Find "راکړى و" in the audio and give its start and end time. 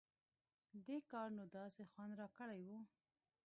2.21-2.69